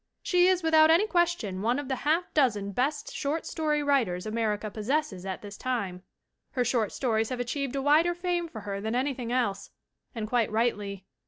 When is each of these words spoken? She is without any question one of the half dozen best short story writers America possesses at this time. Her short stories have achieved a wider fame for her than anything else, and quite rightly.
She 0.23 0.47
is 0.47 0.63
without 0.63 0.89
any 0.89 1.05
question 1.05 1.61
one 1.61 1.77
of 1.77 1.87
the 1.87 1.97
half 1.97 2.33
dozen 2.33 2.71
best 2.71 3.13
short 3.15 3.45
story 3.45 3.83
writers 3.83 4.25
America 4.25 4.71
possesses 4.71 5.27
at 5.27 5.43
this 5.43 5.57
time. 5.57 6.01
Her 6.53 6.65
short 6.65 6.91
stories 6.91 7.29
have 7.29 7.39
achieved 7.39 7.75
a 7.75 7.83
wider 7.83 8.15
fame 8.15 8.47
for 8.47 8.61
her 8.61 8.81
than 8.81 8.95
anything 8.95 9.31
else, 9.31 9.69
and 10.15 10.27
quite 10.27 10.51
rightly. 10.51 11.05